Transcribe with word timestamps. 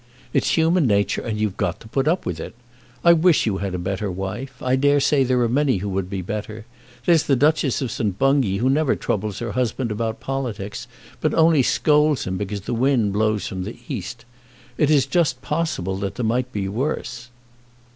It's 0.33 0.57
human 0.57 0.87
nature, 0.87 1.21
and 1.21 1.39
you've 1.39 1.57
got 1.57 1.79
to 1.81 1.87
put 1.87 2.07
up 2.07 2.25
with 2.25 2.39
it. 2.39 2.55
I 3.03 3.13
wish 3.13 3.45
you 3.45 3.57
had 3.59 3.75
a 3.75 3.77
better 3.77 4.09
wife. 4.09 4.59
I 4.59 4.75
dare 4.75 4.99
say 4.99 5.23
there 5.23 5.41
are 5.41 5.47
many 5.47 5.77
who 5.77 5.89
would 5.89 6.09
be 6.09 6.23
better. 6.23 6.65
There's 7.05 7.21
the 7.21 7.35
Duchess 7.35 7.83
of 7.83 7.91
St. 7.91 8.17
Bungay 8.17 8.57
who 8.57 8.67
never 8.67 8.95
troubles 8.95 9.37
her 9.37 9.51
husband 9.51 9.91
about 9.91 10.19
politics, 10.19 10.87
but 11.19 11.35
only 11.35 11.61
scolds 11.61 12.23
him 12.23 12.35
because 12.35 12.61
the 12.61 12.73
wind 12.73 13.13
blows 13.13 13.45
from 13.45 13.63
the 13.63 13.77
east. 13.87 14.25
It 14.75 14.89
is 14.89 15.05
just 15.05 15.43
possible 15.43 15.95
there 15.99 16.25
might 16.25 16.51
be 16.51 16.67
worse." 16.67 17.29